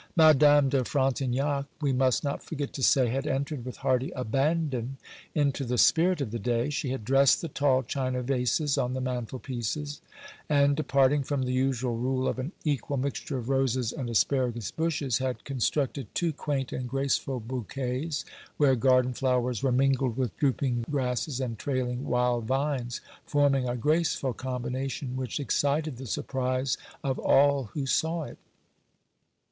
Madame 0.15 0.67
de 0.67 0.83
Frontignac, 0.83 1.67
we 1.79 1.93
must 1.93 2.23
not 2.23 2.41
forget 2.43 2.73
to 2.73 2.81
say, 2.81 3.05
had 3.07 3.27
entered 3.27 3.63
with 3.63 3.77
hearty 3.77 4.09
abandon 4.15 4.97
into 5.35 5.63
the 5.63 5.77
spirit 5.77 6.19
of 6.21 6.31
the 6.31 6.39
day. 6.39 6.71
She 6.71 6.89
had 6.89 7.05
dressed 7.05 7.39
the 7.39 7.47
tall 7.47 7.83
china 7.83 8.23
vases 8.23 8.79
on 8.79 8.95
the 8.95 8.99
mantelpieces; 8.99 10.01
and, 10.49 10.75
departing 10.75 11.21
from 11.21 11.43
the 11.43 11.53
usual 11.53 11.97
rule 11.97 12.27
of 12.27 12.39
an 12.39 12.51
equal 12.65 12.97
mixture 12.97 13.37
of 13.37 13.47
roses 13.47 13.91
and 13.93 14.09
asparagus 14.09 14.71
bushes, 14.71 15.19
had 15.19 15.43
constructed 15.43 16.07
two 16.15 16.33
quaint 16.33 16.73
and 16.73 16.89
graceful 16.89 17.39
bouquets, 17.39 18.25
where 18.57 18.75
garden 18.75 19.13
flowers 19.13 19.61
were 19.61 19.71
mingled 19.71 20.17
with 20.17 20.35
drooping 20.37 20.83
grasses 20.89 21.39
and 21.39 21.59
trailing 21.59 22.05
wild 22.07 22.45
vines, 22.45 23.01
forming 23.23 23.69
a 23.69 23.75
graceful 23.77 24.33
combination, 24.33 25.15
which 25.15 25.39
excited 25.39 25.97
the 25.97 26.07
surprise 26.07 26.75
of 27.03 27.19
all 27.19 27.65
who 27.75 27.85
saw 27.85 28.23
it. 28.23 28.39